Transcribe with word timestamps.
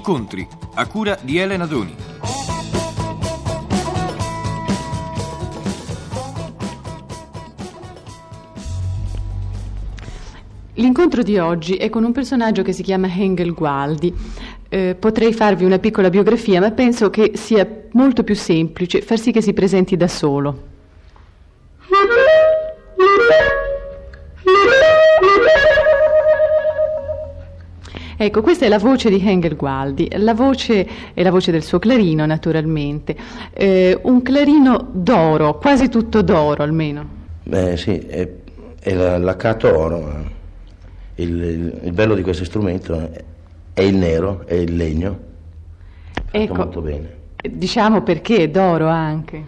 Incontri 0.00 0.48
a 0.76 0.86
cura 0.86 1.18
di 1.20 1.36
Elena 1.36 1.66
Doni. 1.66 1.94
L'incontro 10.72 11.22
di 11.22 11.36
oggi 11.36 11.74
è 11.74 11.90
con 11.90 12.04
un 12.04 12.12
personaggio 12.12 12.62
che 12.62 12.72
si 12.72 12.82
chiama 12.82 13.08
Hengel 13.08 13.52
Gualdi. 13.52 14.14
Eh, 14.70 14.96
potrei 14.98 15.34
farvi 15.34 15.66
una 15.66 15.78
piccola 15.78 16.08
biografia, 16.08 16.60
ma 16.60 16.70
penso 16.70 17.10
che 17.10 17.32
sia 17.34 17.68
molto 17.92 18.24
più 18.24 18.34
semplice 18.34 19.02
far 19.02 19.18
sì 19.18 19.32
che 19.32 19.42
si 19.42 19.52
presenti 19.52 19.98
da 19.98 20.08
solo. 20.08 20.68
Ecco, 28.22 28.42
questa 28.42 28.66
è 28.66 28.68
la 28.68 28.76
voce 28.76 29.08
di 29.08 29.18
Hengel 29.18 29.56
Gualdi, 29.56 30.06
la 30.18 30.34
voce 30.34 30.86
è 31.14 31.22
la 31.22 31.30
voce 31.30 31.50
del 31.50 31.62
suo 31.62 31.78
clarino 31.78 32.26
naturalmente, 32.26 33.16
eh, 33.54 33.98
un 34.02 34.20
clarino 34.20 34.90
d'oro, 34.92 35.56
quasi 35.56 35.88
tutto 35.88 36.20
d'oro 36.20 36.62
almeno. 36.62 37.08
Beh 37.44 37.78
sì, 37.78 37.96
è, 37.96 38.28
è 38.78 38.92
la, 38.92 39.16
l'accato 39.16 39.74
oro, 39.74 40.22
il, 41.14 41.30
il, 41.30 41.80
il, 41.84 41.92
bello 41.92 42.14
di 42.14 42.20
questo 42.20 42.44
strumento 42.44 43.10
è 43.72 43.80
il 43.80 43.96
nero, 43.96 44.44
è 44.44 44.52
il 44.52 44.76
legno, 44.76 45.18
ecco, 46.30 46.54
molto 46.56 46.82
bene. 46.82 47.16
Diciamo 47.36 48.02
perché 48.02 48.36
è 48.36 48.50
d'oro 48.50 48.88
anche. 48.88 49.44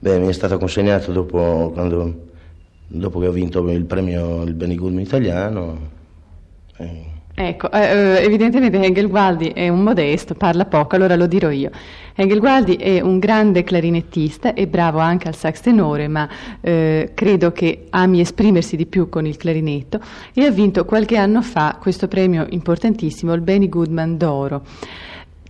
Beh, 0.00 0.18
mi 0.18 0.26
è 0.26 0.32
stato 0.32 0.58
consegnato 0.58 1.12
dopo, 1.12 1.70
quando, 1.72 2.30
dopo 2.88 3.20
che 3.20 3.28
ho 3.28 3.32
vinto 3.32 3.70
il 3.70 3.84
premio 3.84 4.42
il 4.42 4.54
Benny 4.54 4.74
Goodman 4.74 5.02
italiano. 5.02 6.00
Eh, 6.78 7.12
Ecco, 7.48 7.72
eh, 7.72 7.80
eh, 7.80 8.24
evidentemente 8.24 8.78
Hengel 8.78 9.08
Gualdi 9.08 9.48
è 9.48 9.68
un 9.68 9.82
modesto, 9.82 10.34
parla 10.34 10.64
poco, 10.64 10.94
allora 10.94 11.16
lo 11.16 11.26
dirò 11.26 11.50
io. 11.50 11.70
Hengel 12.14 12.38
Gualdi 12.38 12.76
è 12.76 13.00
un 13.00 13.18
grande 13.18 13.64
clarinettista, 13.64 14.54
è 14.54 14.66
bravo 14.68 15.00
anche 15.00 15.26
al 15.26 15.34
sax 15.34 15.60
tenore, 15.60 16.06
ma 16.06 16.28
eh, 16.60 17.10
credo 17.14 17.50
che 17.50 17.86
ami 17.90 18.20
esprimersi 18.20 18.76
di 18.76 18.86
più 18.86 19.08
con 19.08 19.26
il 19.26 19.36
clarinetto 19.36 19.98
e 20.32 20.44
ha 20.44 20.50
vinto 20.50 20.84
qualche 20.84 21.16
anno 21.16 21.42
fa 21.42 21.78
questo 21.80 22.06
premio 22.06 22.46
importantissimo, 22.50 23.32
il 23.32 23.40
Benny 23.40 23.68
Goodman 23.68 24.16
d'Oro. 24.16 24.62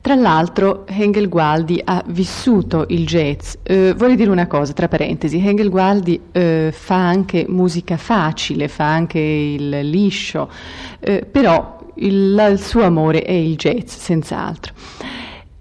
Tra 0.00 0.16
l'altro 0.16 0.84
Hengel 0.88 1.28
Gualdi 1.28 1.80
ha 1.84 2.02
vissuto 2.08 2.86
il 2.88 3.06
jazz. 3.06 3.54
Eh, 3.62 3.94
vorrei 3.96 4.16
dire 4.16 4.30
una 4.30 4.48
cosa, 4.48 4.72
tra 4.72 4.88
parentesi, 4.88 5.38
Hengel 5.38 5.68
Gualdi 5.68 6.20
eh, 6.32 6.70
fa 6.72 6.96
anche 6.96 7.44
musica 7.46 7.96
facile, 7.96 8.66
fa 8.66 8.84
anche 8.84 9.20
il 9.20 9.68
liscio, 9.88 10.50
eh, 10.98 11.24
però 11.24 11.78
il, 11.94 12.48
il 12.50 12.58
suo 12.58 12.82
amore 12.82 13.22
è 13.22 13.32
il 13.32 13.56
jazz, 13.56 13.94
senz'altro. 13.94 14.72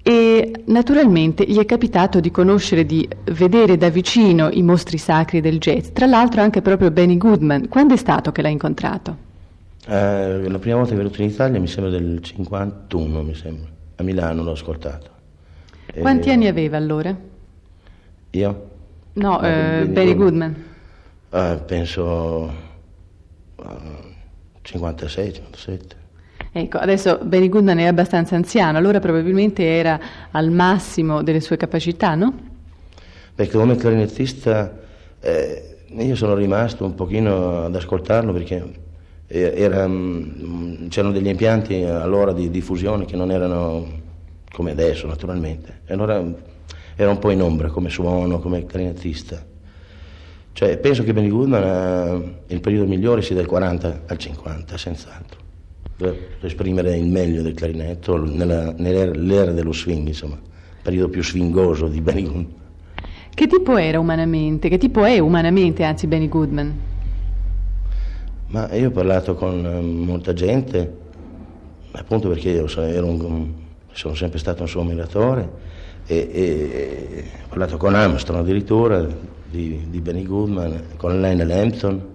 E 0.04 0.64
naturalmente 0.66 1.46
gli 1.46 1.58
è 1.58 1.66
capitato 1.66 2.20
di 2.20 2.32
conoscere, 2.32 2.86
di 2.86 3.08
vedere 3.26 3.78
da 3.78 3.90
vicino 3.90 4.50
i 4.50 4.64
mostri 4.64 4.98
sacri 4.98 5.42
del 5.42 5.60
jazz, 5.60 5.90
tra 5.94 6.08
l'altro 6.08 6.42
anche 6.42 6.62
proprio 6.62 6.90
Benny 6.92 7.18
Goodman. 7.18 7.68
Quando 7.68 7.94
è 7.94 7.98
stato 7.98 8.32
che 8.32 8.42
l'ha 8.42 8.50
incontrato? 8.50 9.30
Eh, 9.88 10.50
la 10.50 10.60
prima 10.60 10.78
volta 10.78 10.90
che 10.90 10.96
è 10.96 11.04
venuto 11.04 11.22
in 11.22 11.30
Italia 11.30 11.60
mi 11.60 11.68
sembra 11.68 11.92
del 11.92 12.22
51, 12.22 13.24
mi 13.24 13.36
sembra 13.36 13.80
a 14.02 14.04
Milano 14.04 14.44
l'ho 14.44 14.52
ascoltato. 14.52 15.10
Quanti 15.98 16.30
e... 16.30 16.32
anni 16.34 16.48
aveva 16.48 16.78
allora? 16.78 17.16
Io? 18.32 18.70
No, 19.14 19.30
no 19.30 19.42
eh, 19.42 19.88
Barry 19.88 20.16
Goodman. 20.16 20.64
Eh, 21.30 21.62
penso 21.66 22.54
uh, 23.56 23.66
56, 24.62 25.34
57. 25.34 25.96
Ecco, 26.54 26.78
adesso 26.78 27.20
Benny 27.24 27.48
Goodman 27.48 27.80
è 27.80 27.86
abbastanza 27.86 28.36
anziano, 28.36 28.78
allora 28.78 29.00
probabilmente 29.00 29.64
era 29.64 30.00
al 30.32 30.52
massimo 30.52 31.24
delle 31.24 31.40
sue 31.40 31.56
capacità, 31.56 32.16
no? 32.16 32.34
Perché 33.34 33.58
come 33.58 33.78
clarinettista 33.78 34.80
eh, 35.22 35.78
io 35.88 36.16
sono 36.16 36.36
rimasto 36.36 36.84
un 36.84 36.94
pochino 36.94 37.66
ad 37.66 37.76
ascoltarlo 37.76 38.34
perché 38.34 38.80
era, 39.28 39.88
mm, 39.88 40.88
c'erano 40.90 41.14
degli 41.14 41.28
impianti 41.28 41.84
allora 41.84 42.34
di 42.34 42.50
diffusione 42.50 43.06
che 43.06 43.16
non 43.16 43.32
erano 43.32 44.00
come 44.52 44.72
adesso 44.72 45.08
naturalmente, 45.08 45.82
e 45.86 45.94
allora 45.94 46.22
era 46.96 47.10
un 47.10 47.20
po' 47.20 47.32
in 47.32 47.42
ombra 47.42 47.70
come 47.70 47.90
suono, 47.90 48.40
come 48.40 48.66
clarinettista. 48.66 49.42
Cioè, 50.52 50.78
penso 50.80 51.04
che 51.04 51.14
Benny 51.14 51.30
Goodman 51.30 51.64
ha, 51.64 52.22
il 52.48 52.60
periodo 52.60 52.86
migliore 52.88 53.22
sia 53.22 53.36
dal 53.36 53.46
40 53.46 54.02
al 54.06 54.18
50, 54.18 54.78
senz'altro, 54.78 55.40
per 56.02 56.18
esprimere 56.42 56.98
il 56.98 57.06
meglio 57.06 57.44
del 57.44 57.54
clarinetto 57.54 58.18
nella, 58.18 58.74
nell'era 58.78 59.52
dello 59.52 59.72
swing, 59.72 60.08
insomma, 60.08 60.40
periodo 60.82 61.10
più 61.10 61.24
swingoso 61.24 61.88
di 61.88 62.02
Benny 62.02 62.24
Goodman. 62.24 62.60
Che 63.34 63.48
tipo 63.48 63.78
era 63.78 64.00
umanamente, 64.00 64.68
che 64.68 64.78
tipo 64.78 65.06
è 65.06 65.20
umanamente, 65.20 65.84
anzi, 65.84 66.08
Benny 66.08 66.28
Goodman? 66.28 66.80
Ma 68.48 68.74
io 68.74 68.90
ho 68.90 68.92
parlato 68.92 69.36
con 69.36 69.66
eh, 69.66 69.80
molta 69.80 70.34
gente, 70.34 70.98
appunto 71.92 72.28
perché 72.28 72.50
io 72.50 72.66
un, 73.06 73.54
sono 73.92 74.16
sempre 74.16 74.40
stato 74.40 74.64
un 74.64 74.68
suo 74.68 74.82
ammiratore, 74.82 75.70
e, 76.08 76.30
e, 76.34 77.24
ho 77.46 77.48
parlato 77.48 77.78
con 77.78 77.94
Armstrong 77.94 78.42
addirittura, 78.42 79.08
di, 79.50 79.86
di 79.88 80.02
Benny 80.02 80.24
Goodman, 80.24 80.84
con 80.98 81.22
Lionel 81.22 81.52
Hampton, 81.52 82.06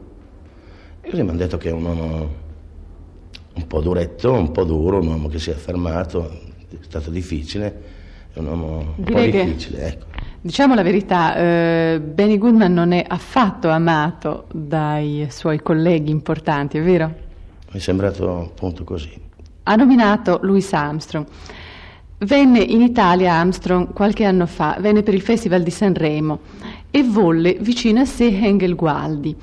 e 1.01 1.09
così 1.09 1.23
mi 1.23 1.29
hanno 1.29 1.39
detto 1.39 1.57
che 1.57 1.69
è 1.69 1.73
un 1.73 1.85
uomo 1.85 2.45
un 3.57 3.67
po' 3.67 3.81
duretto, 3.81 4.33
un 4.33 4.53
po' 4.53 4.65
duro, 4.65 4.99
un 4.99 5.09
uomo 5.09 5.29
che 5.29 5.39
si 5.39 5.51
è 5.51 5.55
affermato, 5.55 6.31
è 6.71 6.77
stato 6.81 7.11
difficile, 7.11 7.83
è 8.33 8.39
un 8.39 8.47
uomo 8.47 8.95
un 8.97 9.05
Direi 9.05 9.31
po' 9.31 9.39
difficile, 9.39 9.87
ecco. 9.87 10.07
Diciamo 10.41 10.75
la 10.75 10.83
verità, 10.83 11.37
eh, 11.37 12.01
Benny 12.01 12.39
Goodman 12.39 12.73
non 12.73 12.93
è 12.93 13.05
affatto 13.07 13.69
amato 13.69 14.45
dai 14.53 15.27
suoi 15.31 15.61
colleghi 15.61 16.11
importanti, 16.11 16.79
è 16.79 16.83
vero? 16.83 17.07
Mi 17.73 17.79
è 17.79 17.83
sembrato 17.83 18.41
appunto 18.41 18.85
così. 18.85 19.11
Ha 19.65 19.75
nominato 19.75 20.39
Louis 20.43 20.73
Armstrong. 20.73 21.27
Venne 22.19 22.61
in 22.61 22.81
Italia 22.81 23.35
Armstrong 23.35 23.93
qualche 23.93 24.25
anno 24.25 24.47
fa, 24.47 24.77
venne 24.81 25.03
per 25.03 25.15
il 25.15 25.21
Festival 25.21 25.63
di 25.63 25.71
Sanremo 25.71 26.39
e 26.91 27.03
volle 27.03 27.57
vicino 27.61 28.01
a 28.01 28.05
sé 28.05 28.27
Hengel 28.27 28.75
Gualdi. 28.75 29.37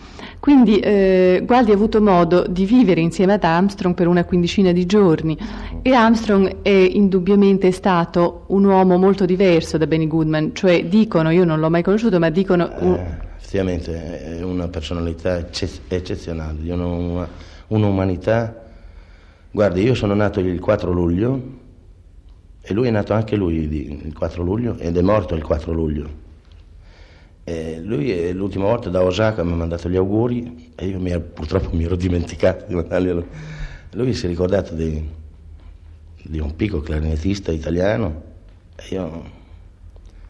Quindi 0.43 0.79
eh, 0.79 1.41
Gualdi 1.45 1.71
ha 1.71 1.73
avuto 1.73 2.01
modo 2.01 2.45
di 2.45 2.65
vivere 2.65 2.99
insieme 2.99 3.31
ad 3.31 3.45
Armstrong 3.45 3.95
per 3.95 4.07
una 4.07 4.25
quindicina 4.25 4.73
di 4.73 4.85
giorni 4.85 5.37
e 5.81 5.93
Armstrong 5.93 6.63
è 6.63 6.67
indubbiamente 6.67 7.71
stato 7.71 8.43
un 8.47 8.65
uomo 8.65 8.97
molto 8.97 9.23
diverso 9.23 9.77
da 9.77 9.87
Benny 9.87 10.05
Goodman, 10.05 10.53
cioè 10.53 10.83
dicono, 10.83 11.29
io 11.29 11.45
non 11.45 11.61
l'ho 11.61 11.69
mai 11.69 11.81
conosciuto, 11.81 12.19
ma 12.19 12.29
dicono... 12.29 12.69
Un... 12.77 12.93
Eh, 12.95 13.19
effettivamente 13.37 14.39
è 14.39 14.43
una 14.43 14.67
personalità 14.67 15.37
eccezionale, 15.87 16.57
di 16.59 16.69
una, 16.71 17.25
un'umanità. 17.67 18.65
Guardi, 19.49 19.81
io 19.81 19.95
sono 19.95 20.13
nato 20.13 20.41
il 20.41 20.59
4 20.59 20.91
luglio 20.91 21.41
e 22.61 22.73
lui 22.73 22.89
è 22.89 22.91
nato 22.91 23.13
anche 23.13 23.37
lui 23.37 23.59
il 23.59 24.13
4 24.13 24.43
luglio 24.43 24.75
ed 24.77 24.97
è 24.97 25.01
morto 25.01 25.35
il 25.35 25.41
4 25.41 25.71
luglio. 25.71 26.32
E 27.45 27.81
lui 27.81 28.31
l'ultima 28.31 28.65
volta 28.65 28.89
da 28.89 29.03
Osaka 29.03 29.43
mi 29.43 29.51
ha 29.51 29.55
mandato 29.55 29.89
gli 29.89 29.97
auguri 29.97 30.71
e 30.75 30.85
io 30.87 30.99
mi 30.99 31.09
ero, 31.09 31.19
purtroppo 31.19 31.75
mi 31.75 31.83
ero 31.83 31.95
dimenticato 31.97 32.65
di 32.67 32.75
mandarglielo. 32.75 33.25
Lui 33.91 34.13
si 34.13 34.25
è 34.25 34.29
ricordato 34.29 34.73
di, 34.73 35.05
di 36.23 36.39
un 36.39 36.55
piccolo 36.55 36.81
clarinettista 36.81 37.51
italiano 37.51 38.21
e 38.75 38.95
io, 38.95 39.23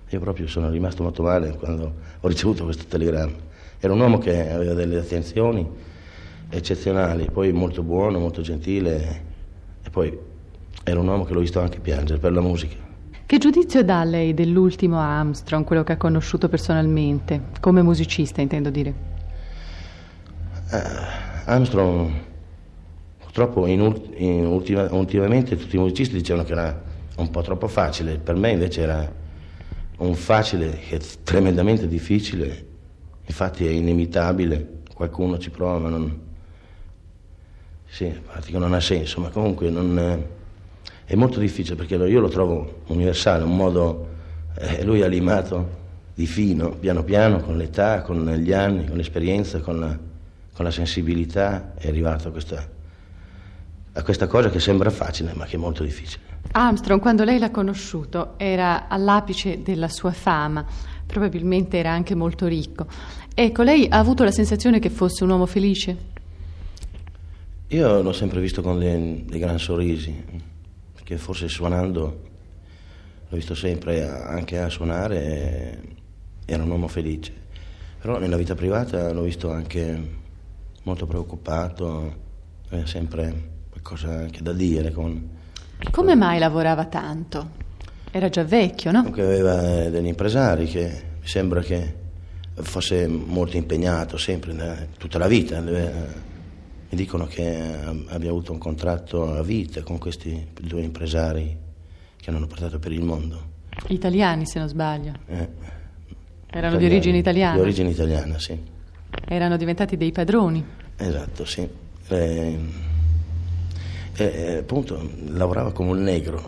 io, 0.10 0.20
proprio 0.20 0.48
sono 0.48 0.72
rimasto 0.72 1.04
molto 1.04 1.22
male 1.22 1.52
quando 1.52 1.94
ho 2.20 2.28
ricevuto 2.28 2.64
questo 2.64 2.86
telegramma. 2.88 3.38
Era 3.80 3.94
un 3.94 4.00
uomo 4.00 4.18
che 4.18 4.50
aveva 4.50 4.74
delle 4.74 4.98
attenzioni 4.98 5.70
eccezionali, 6.50 7.30
poi 7.32 7.52
molto 7.52 7.84
buono, 7.84 8.18
molto 8.18 8.42
gentile 8.42 9.22
e 9.84 9.90
poi 9.92 10.18
era 10.84 11.00
un 11.00 11.08
uomo 11.08 11.26
che 11.26 11.34
l'ho 11.34 11.40
visto 11.40 11.60
anche 11.60 11.80
piangere 11.80 12.20
per 12.20 12.32
la 12.32 12.42
musica. 12.42 12.83
Che 13.34 13.40
giudizio 13.40 13.84
dà 13.84 14.04
lei 14.04 14.36
dell'ultimo 14.36 15.00
Armstrong, 15.00 15.66
quello 15.66 15.84
che 15.84 15.94
ha 15.94 15.98
conosciuto 15.98 16.48
personalmente, 16.50 17.46
come 17.62 17.82
musicista 17.82 18.42
intendo 18.42 18.70
dire? 18.70 18.94
Uh, 20.70 20.78
Armstrong, 21.46 22.12
purtroppo 23.18 23.66
in, 23.66 23.80
in 24.18 24.46
ultima, 24.46 24.88
ultimamente 24.94 25.58
tutti 25.58 25.78
i 25.78 25.80
musicisti 25.80 26.14
dicevano 26.14 26.46
che 26.46 26.52
era 26.52 26.80
un 27.16 27.32
po' 27.32 27.42
troppo 27.42 27.68
facile, 27.68 28.20
per 28.20 28.36
me 28.36 28.52
invece 28.52 28.82
era 28.82 29.12
un 29.98 30.14
facile 30.14 30.78
che 30.88 30.98
è 30.98 31.00
tremendamente 31.24 31.88
difficile, 31.88 32.66
infatti 33.26 33.66
è 33.66 33.72
inevitabile, 33.72 34.82
qualcuno 34.94 35.40
ci 35.40 35.50
prova 35.50 35.80
ma 35.80 35.90
non... 35.90 36.20
Sì, 37.86 38.06
a 38.06 38.22
parte 38.32 38.56
non 38.60 38.74
ha 38.76 38.80
senso, 38.80 39.22
ma 39.22 39.30
comunque 39.30 39.72
non 39.72 39.98
è 39.98 40.20
molto 41.16 41.40
difficile 41.40 41.76
perché 41.76 41.96
io 41.96 42.20
lo 42.20 42.30
trovo 42.30 42.82
universale, 42.88 43.44
un 43.44 43.56
modo, 43.56 44.08
eh, 44.58 44.84
lui 44.84 45.02
ha 45.02 45.08
limato 45.08 45.82
di 46.16 46.26
fino, 46.26 46.70
piano 46.72 47.04
piano, 47.04 47.40
con 47.40 47.58
l'età, 47.58 48.02
con 48.02 48.26
gli 48.26 48.54
anni, 48.54 48.86
con 48.88 48.98
l'esperienza, 48.98 49.60
con 49.60 49.80
la, 49.80 49.98
con 50.54 50.66
la 50.66 50.72
sensibilità, 50.72 51.74
è 51.76 51.88
arrivato 51.88 52.28
a 52.28 52.32
questa, 52.32 52.68
a 53.94 54.04
questa 54.04 54.28
cosa 54.28 54.50
che 54.50 54.60
sembra 54.60 54.90
facile 54.90 55.34
ma 55.34 55.46
che 55.46 55.56
è 55.56 55.60
molto 55.60 55.84
difficile. 55.84 56.32
Armstrong, 56.52 57.02
quando 57.02 57.24
lei 57.24 57.40
l'ha 57.40 57.52
conosciuto, 57.52 58.34
era 58.38 58.88
all'apice 58.88 59.62
della 59.64 59.88
sua 59.88 60.12
fama, 60.12 60.66
probabilmente 61.06 61.78
era 61.78 61.92
anche 61.92 62.16
molto 62.16 62.48
ricco. 62.48 62.86
Ecco, 63.34 63.64
lei 63.64 63.88
ha 63.90 63.98
avuto 63.98 64.24
la 64.24 64.32
sensazione 64.32 64.80
che 64.80 64.90
fosse 64.90 65.24
un 65.24 65.32
uomo 65.32 65.46
felice? 65.48 66.12
Io 67.70 68.02
l'ho 68.02 68.14
sempre 68.14 68.40
visto 68.40 68.62
con 68.62 68.78
dei, 68.78 69.26
dei 69.28 69.40
gran 69.40 69.58
sorrisi, 69.58 70.52
perché 71.04 71.18
forse 71.18 71.50
suonando 71.50 72.22
l'ho 73.28 73.36
visto 73.36 73.54
sempre 73.56 74.08
anche 74.08 74.58
a 74.60 74.70
suonare, 74.70 75.82
era 76.46 76.64
un 76.64 76.70
uomo 76.70 76.88
felice. 76.88 77.34
Però 78.00 78.18
nella 78.20 78.38
vita 78.38 78.56
privata 78.56 79.12
l'ho 79.12 79.24
visto 79.24 79.52
anche 79.52 80.22
molto 80.84 81.06
preoccupato, 81.06 82.16
aveva 82.70 82.88
sempre 82.88 83.50
qualcosa 83.70 84.12
anche 84.12 84.42
da 84.42 84.54
dire. 84.54 84.94
Con... 84.94 85.30
Come 85.92 86.16
mai 86.16 86.40
lavorava 86.40 86.86
tanto? 86.86 87.62
Era 88.10 88.30
già 88.30 88.46
vecchio, 88.46 88.92
no? 88.92 89.00
Comunque 89.00 89.24
aveva 89.24 89.90
degli 89.90 90.08
impresari 90.08 90.68
che 90.68 91.04
mi 91.20 91.28
sembra 91.28 91.60
che 91.62 91.96
fosse 92.54 93.08
molto 93.08 93.58
impegnato 93.58 94.16
sempre, 94.16 94.88
tutta 94.98 95.18
la 95.18 95.28
vita. 95.28 95.62
Mi 96.94 97.00
dicono 97.00 97.26
che 97.26 97.60
abbia 98.10 98.30
avuto 98.30 98.52
un 98.52 98.60
contratto 98.60 99.34
a 99.34 99.42
vita 99.42 99.82
con 99.82 99.98
questi 99.98 100.50
due 100.62 100.84
impresari 100.84 101.58
che 102.16 102.30
hanno 102.30 102.46
portato 102.46 102.78
per 102.78 102.92
il 102.92 103.02
mondo. 103.02 103.42
Italiani, 103.88 104.46
se 104.46 104.60
non 104.60 104.68
sbaglio. 104.68 105.14
Eh, 105.26 105.50
Erano 106.52 106.78
di 106.78 106.86
origine 106.86 107.18
italiana? 107.18 107.56
Di 107.56 107.62
origine 107.62 107.90
italiana, 107.90 108.38
sì. 108.38 108.56
Erano 109.26 109.58
diventati 109.58 109.98
dei 109.98 110.12
padroni? 110.12 110.64
Esatto, 110.96 111.46
sì. 111.46 111.68
E, 112.10 112.60
e, 114.16 114.58
appunto 114.58 115.10
lavorava 115.30 115.72
come 115.72 115.90
un 115.90 116.04
negro. 116.04 116.48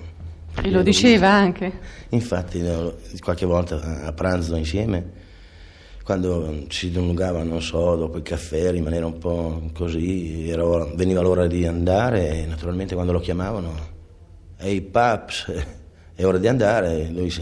E 0.61 0.69
lo 0.69 0.83
diceva 0.83 1.31
anche? 1.31 1.71
Infatti, 2.09 2.61
qualche 3.19 3.47
volta 3.47 4.03
a 4.05 4.13
pranzo 4.13 4.55
insieme 4.55 5.23
quando 6.05 6.65
ci 6.67 6.91
dilungava, 6.91 7.41
non 7.41 7.63
so, 7.63 7.95
dopo 7.95 8.17
il 8.17 8.21
caffè, 8.21 8.69
rimanere 8.69 9.03
un 9.05 9.17
po' 9.17 9.71
così, 9.73 10.53
ora, 10.55 10.85
veniva 10.93 11.19
l'ora 11.21 11.47
di 11.47 11.65
andare 11.65 12.41
e 12.41 12.45
naturalmente 12.45 12.93
quando 12.93 13.11
lo 13.11 13.19
chiamavano, 13.19 13.73
ehi 14.57 14.75
hey, 14.75 14.81
paps, 14.81 15.51
è 16.13 16.23
ora 16.23 16.37
di 16.37 16.47
andare, 16.47 17.09
lui 17.09 17.31
si, 17.31 17.41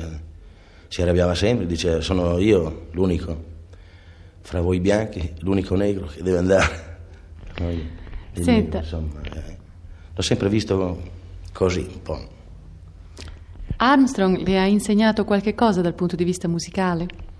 si 0.88 1.02
arrabbiava 1.02 1.36
sempre, 1.36 1.66
diceva 1.66 2.00
sono 2.00 2.38
io 2.38 2.88
l'unico, 2.92 3.44
fra 4.40 4.62
voi 4.62 4.80
bianchi, 4.80 5.34
l'unico 5.40 5.76
negro 5.76 6.06
che 6.06 6.24
deve 6.24 6.38
andare. 6.38 6.98
Noi, 7.60 7.90
Senta. 8.32 8.78
Insomma, 8.78 9.20
eh, 9.24 9.58
l'ho 10.16 10.22
sempre 10.22 10.48
visto 10.48 11.02
così 11.52 11.86
un 11.86 12.02
po'. 12.02 12.28
Armstrong 13.76 14.48
le 14.48 14.58
ha 14.58 14.66
insegnato 14.68 15.26
qualche 15.26 15.54
cosa 15.54 15.82
dal 15.82 15.96
punto 15.96 16.16
di 16.16 16.24
vista 16.24 16.48
musicale? 16.48 17.32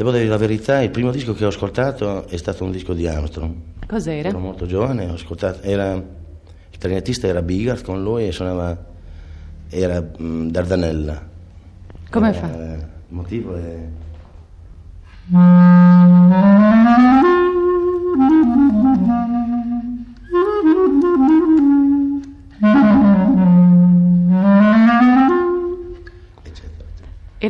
Devo 0.00 0.12
dire 0.12 0.24
la 0.24 0.38
verità, 0.38 0.80
il 0.80 0.88
primo 0.88 1.10
disco 1.10 1.34
che 1.34 1.44
ho 1.44 1.48
ascoltato 1.48 2.26
è 2.26 2.38
stato 2.38 2.64
un 2.64 2.70
disco 2.70 2.94
di 2.94 3.06
Armstrong. 3.06 3.54
Cos'era? 3.86 4.30
Ero 4.30 4.38
molto 4.38 4.64
giovane, 4.64 5.04
ho 5.04 5.12
ascoltato, 5.12 5.60
era, 5.60 5.92
il 5.92 6.78
clarinettista 6.78 7.26
era 7.26 7.42
Bigard 7.42 7.84
con 7.84 8.02
lui 8.02 8.26
e 8.26 8.32
suonava, 8.32 8.82
era 9.68 10.00
mh, 10.00 10.24
mm, 10.24 10.48
Dardanella. 10.48 11.28
Come 12.08 12.28
era, 12.30 12.38
fa? 12.38 12.46
Il 12.46 12.86
motivo 13.08 13.54
è... 13.56 13.88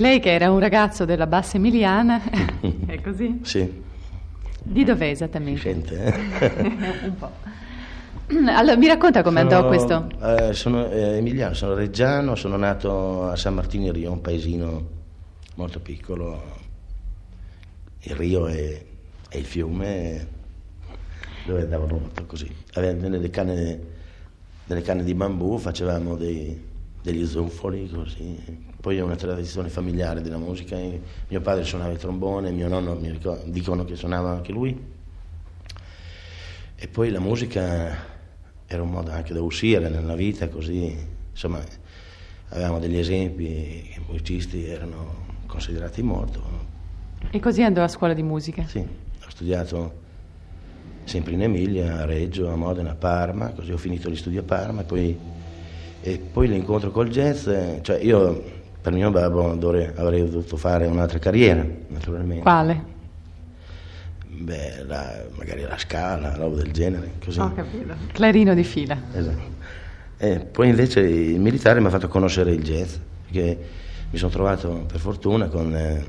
lei 0.01 0.21
che 0.21 0.33
era 0.33 0.51
un 0.51 0.59
ragazzo 0.59 1.05
della 1.05 1.27
bassa 1.27 1.57
emiliana, 1.57 2.21
è 2.87 3.01
così? 3.01 3.41
Sì. 3.43 3.83
Di 4.63 4.85
dov'è 4.85 5.09
esattamente? 5.09 5.61
Sente, 5.61 6.03
eh? 6.03 7.07
un 7.07 7.17
po'. 7.17 7.31
Allora, 8.47 8.77
mi 8.77 8.87
racconta 8.87 9.23
come 9.23 9.41
andò 9.41 9.67
questo? 9.67 10.09
Eh, 10.23 10.53
sono 10.53 10.89
eh, 10.89 11.17
emiliano, 11.17 11.55
sono 11.55 11.75
reggiano, 11.75 12.37
sono 12.37 12.57
nato 12.57 13.25
a 13.25 13.37
San 13.37 13.55
Martino 13.55 13.87
in 13.87 13.93
Rio, 13.93 14.13
un 14.13 14.21
paesino 14.21 14.89
molto 15.57 15.81
piccolo. 15.81 16.59
Il 18.03 18.15
Rio 18.15 18.47
è, 18.47 18.85
è 19.29 19.37
il 19.37 19.45
fiume 19.45 20.29
dove 21.45 21.63
andavano 21.63 21.99
molto 21.99 22.25
così. 22.27 22.49
Avevamo 22.75 23.09
delle 23.09 23.31
canne, 23.31 23.81
delle 24.65 24.83
canne 24.83 25.03
di 25.03 25.15
bambù, 25.15 25.59
facevamo 25.59 26.15
dei, 26.15 26.69
degli 27.03 27.27
zufoli 27.27 27.89
così 27.89 28.69
poi 28.81 28.97
è 28.97 29.03
una 29.03 29.17
tradizione 29.17 29.69
familiare 29.69 30.23
della 30.23 30.39
musica. 30.39 30.77
Mio 31.29 31.41
padre 31.43 31.65
suonava 31.65 31.93
il 31.93 31.99
trombone, 31.99 32.51
mio 32.51 32.67
nonno 32.67 32.95
mi 32.95 33.11
ricordo, 33.11 33.43
dicono 33.51 33.85
che 33.85 33.95
suonava 33.95 34.31
anche 34.31 34.53
lui. 34.53 34.99
E 36.77 36.89
poi 36.89 37.11
la 37.11 37.21
musica 37.21 37.95
era 38.67 38.83
un 38.83 38.91
modo 38.91 39.11
anche 39.11 39.35
da 39.35 39.43
uscire 39.43 39.91
nella 39.91 40.15
vita, 40.15 40.49
così 40.49 40.97
insomma 41.31 41.61
avevamo 42.49 42.79
degli 42.79 42.97
esempi, 42.97 43.45
i 43.45 44.01
musicisti 44.07 44.65
erano 44.65 45.27
considerati 45.47 46.03
molto. 46.03 46.69
E 47.31 47.39
così 47.39 47.63
andò 47.63 47.83
a 47.83 47.89
scuola 47.89 48.15
di 48.15 48.23
musica? 48.23 48.67
Sì, 48.67 48.79
ho 48.79 49.29
studiato 49.29 50.09
sempre 51.05 51.35
in 51.35 51.43
Emilia, 51.43 51.99
a 51.99 52.05
Reggio, 52.07 52.49
a 52.49 52.57
Modena, 52.57 52.93
a 52.93 52.95
Parma, 52.95 53.51
così 53.51 53.73
ho 53.73 53.77
finito 53.77 54.09
gli 54.09 54.17
studi 54.17 54.39
a 54.39 54.43
Parma 54.43 54.81
e 54.81 54.85
poi, 54.85 55.19
e 56.03 56.19
poi 56.19 56.49
l'incontro 56.49 56.91
col 56.91 57.09
jazz, 57.09 57.49
cioè 57.83 57.99
io 58.01 58.59
per 58.81 58.93
mio 58.93 59.11
babbo 59.11 59.55
dovrei, 59.55 59.91
avrei 59.95 60.29
dovuto 60.29 60.57
fare 60.57 60.87
un'altra 60.87 61.19
carriera, 61.19 61.65
naturalmente. 61.89 62.43
Quale? 62.43 62.85
Beh, 64.27 64.85
la, 64.87 65.23
magari 65.37 65.63
la 65.63 65.77
scala, 65.77 66.35
roba 66.35 66.57
del 66.57 66.73
genere. 66.73 67.13
Così. 67.23 67.41
Ho 67.41 67.53
capito. 67.53 67.95
Clarino 68.13 68.55
di 68.55 68.65
fila. 68.65 68.97
Esatto. 69.13 69.59
E 70.17 70.39
poi 70.39 70.69
invece 70.69 71.01
il 71.01 71.41
militare 71.41 71.81
mi 71.81 71.87
ha 71.87 71.91
fatto 71.91 72.09
conoscere 72.09 72.53
il 72.53 72.63
jazz, 72.63 72.95
perché 73.25 73.59
mi 74.11 74.19
sono 74.19 74.31
trovato 74.31 74.87
per 74.91 74.99
fortuna 74.99 75.49
con 75.49 75.75
eh, 75.75 76.07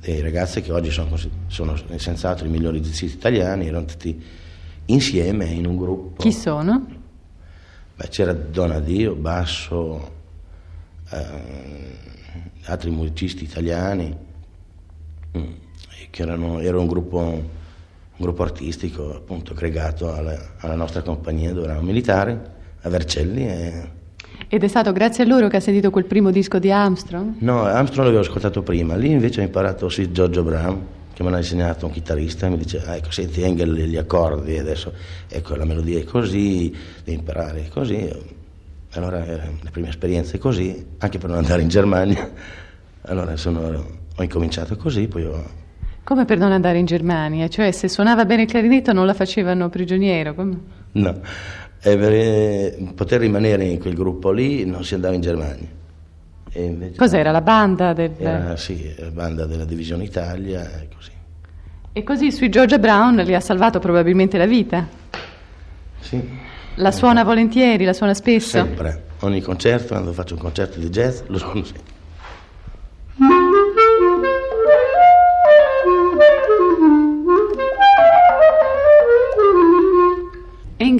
dei 0.00 0.20
ragazzi 0.20 0.60
che 0.62 0.72
oggi 0.72 0.90
sono, 0.90 1.16
sono 1.48 1.76
senz'altro 1.96 2.46
i 2.46 2.50
migliori 2.50 2.80
jazzisti 2.80 3.16
italiani, 3.16 3.66
erano 3.66 3.86
tutti 3.86 4.22
insieme 4.86 5.46
in 5.46 5.66
un 5.66 5.76
gruppo. 5.76 6.22
Chi 6.22 6.32
sono? 6.32 7.00
Beh, 7.94 8.08
c'era 8.08 8.32
Donadio, 8.32 9.14
basso, 9.14 10.10
eh, 11.10 11.96
altri 12.64 12.90
musicisti 12.90 13.44
italiani, 13.44 14.16
mm, 15.36 15.52
che 16.10 16.22
erano, 16.22 16.60
era 16.60 16.78
un 16.78 16.86
gruppo, 16.86 17.18
un 17.18 17.44
gruppo 18.16 18.42
artistico 18.42 19.14
appunto 19.14 19.52
aggregato 19.52 20.12
alla, 20.12 20.38
alla 20.58 20.74
nostra 20.74 21.02
compagnia 21.02 21.52
dove 21.52 21.64
eravamo 21.64 21.86
militari, 21.86 22.38
a 22.82 22.88
Vercelli. 22.88 23.46
E... 23.46 23.90
Ed 24.48 24.64
è 24.64 24.68
stato 24.68 24.92
grazie 24.92 25.24
a 25.24 25.26
loro 25.26 25.48
che 25.48 25.58
ha 25.58 25.60
sentito 25.60 25.90
quel 25.90 26.04
primo 26.06 26.30
disco 26.30 26.58
di 26.58 26.70
Armstrong? 26.70 27.34
No, 27.38 27.62
Armstrong 27.62 28.06
l'avevo 28.06 28.22
ascoltato 28.22 28.62
prima, 28.62 28.96
lì 28.96 29.10
invece 29.10 29.40
ho 29.40 29.44
imparato 29.44 29.88
sì, 29.88 30.10
Giorgio 30.12 30.42
Brown, 30.42 30.86
che 31.12 31.22
me 31.22 31.30
l'ha 31.30 31.38
insegnato 31.38 31.86
un 31.86 31.92
chitarrista, 31.92 32.48
mi 32.48 32.56
dice, 32.56 32.82
ah, 32.84 32.96
ecco, 32.96 33.10
senti 33.10 33.42
Engel 33.42 33.74
gli 33.74 33.96
accordi, 33.96 34.58
adesso 34.58 34.92
ecco 35.28 35.54
la 35.56 35.64
melodia 35.64 35.98
è 35.98 36.04
così, 36.04 36.74
devi 37.04 37.18
imparare 37.18 37.68
così 37.68 38.40
allora 38.94 39.24
eh, 39.24 39.40
le 39.60 39.70
prime 39.70 39.88
esperienze 39.88 40.38
così, 40.38 40.84
anche 40.98 41.18
per 41.18 41.30
non 41.30 41.38
andare 41.38 41.62
in 41.62 41.68
Germania. 41.68 42.30
Allora 43.06 43.36
sono, 43.36 43.84
ho 44.14 44.22
incominciato 44.22 44.76
così, 44.76 45.08
poi 45.08 45.24
ho... 45.24 45.44
Come 46.04 46.24
per 46.24 46.38
non 46.38 46.52
andare 46.52 46.78
in 46.78 46.84
Germania? 46.84 47.48
Cioè 47.48 47.72
se 47.72 47.88
suonava 47.88 48.24
bene 48.24 48.42
il 48.42 48.48
clarinetto 48.48 48.92
non 48.92 49.06
la 49.06 49.14
facevano 49.14 49.68
prigioniero? 49.68 50.34
Come? 50.34 50.60
No, 50.92 51.20
e 51.82 51.96
per 51.96 52.12
eh, 52.12 52.92
poter 52.94 53.18
rimanere 53.18 53.64
in 53.64 53.80
quel 53.80 53.94
gruppo 53.94 54.30
lì 54.30 54.64
non 54.64 54.84
si 54.84 54.94
andava 54.94 55.14
in 55.14 55.20
Germania. 55.20 55.66
Cos'era 56.96 57.30
la 57.30 57.40
banda? 57.40 57.92
Del... 57.92 58.12
Era, 58.18 58.56
sì, 58.56 58.94
la 58.98 59.10
banda 59.10 59.46
della 59.46 59.64
Divisione 59.64 60.04
Italia 60.04 60.80
e 60.80 60.88
così. 60.94 61.10
E 61.92 62.02
così 62.02 62.30
sui 62.30 62.48
Georgia 62.48 62.78
Brown 62.78 63.16
li 63.16 63.34
ha 63.34 63.40
salvato 63.40 63.78
probabilmente 63.78 64.36
la 64.38 64.46
vita? 64.46 64.86
Sì. 66.00 66.40
La 66.76 66.90
suona 66.90 67.22
volentieri, 67.22 67.84
la 67.84 67.92
suona 67.92 68.14
spesso? 68.14 68.58
Sempre, 68.58 69.04
ogni 69.20 69.40
concerto, 69.40 69.88
quando 69.88 70.12
faccio 70.12 70.34
un 70.34 70.40
concerto 70.40 70.78
di 70.78 70.88
jazz, 70.88 71.20
lo 71.26 71.38
suono 71.38 71.64
sempre. 71.64 71.91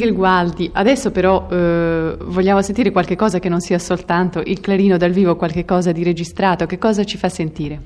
Engel 0.03 0.15
Gualdi, 0.15 0.69
adesso 0.73 1.13
però 1.13 1.47
eh, 1.49 2.17
vogliamo 2.23 2.61
sentire 2.61 2.91
qualche 2.91 3.15
cosa 3.15 3.39
che 3.39 3.49
non 3.49 3.61
sia 3.61 3.79
soltanto 3.79 4.43
il 4.45 4.59
clarino 4.61 4.97
dal 4.97 5.13
vivo, 5.13 5.37
qualche 5.37 5.65
cosa 5.65 5.93
di 5.93 6.03
registrato, 6.03 6.67
che 6.67 6.77
cosa 6.77 7.05
ci 7.05 7.17
fa 7.17 7.29
sentire? 7.29 7.81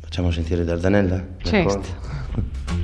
Facciamo 0.00 0.30
sentire 0.30 0.64
Dardanella? 0.64 1.22
Certo. 1.42 2.83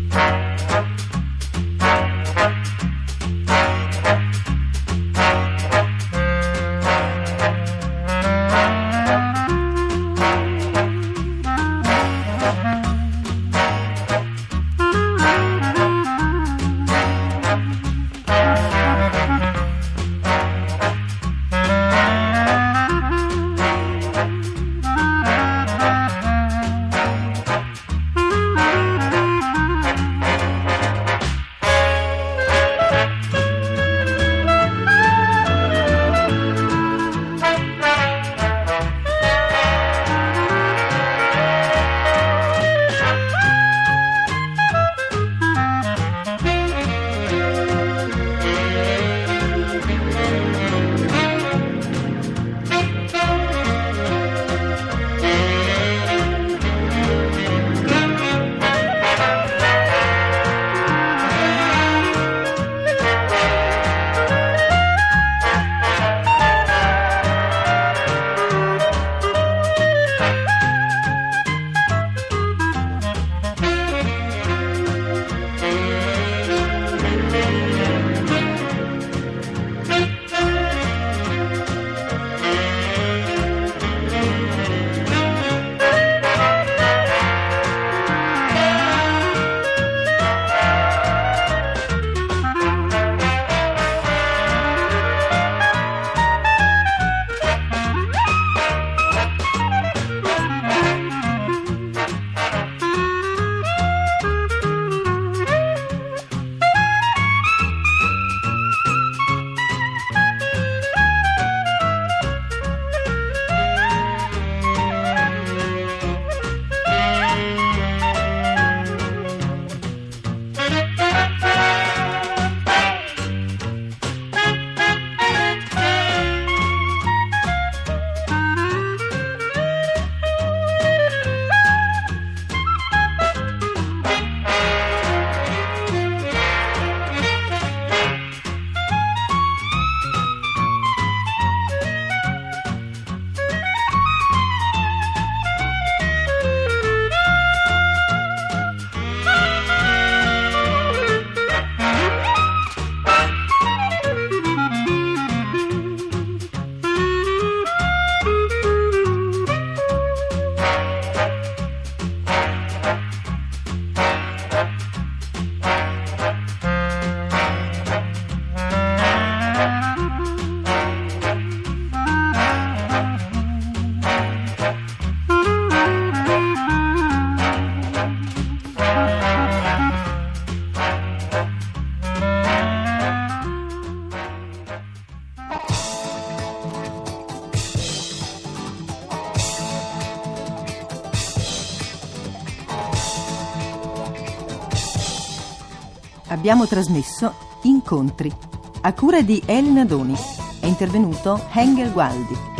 Abbiamo 196.41 196.67
trasmesso 196.67 197.35
Incontri, 197.65 198.33
a 198.81 198.95
cura 198.95 199.21
di 199.21 199.43
Elena 199.45 199.85
Doni. 199.85 200.17
È 200.59 200.65
intervenuto 200.65 201.39
Hengel 201.53 201.93
Gualdi. 201.93 202.60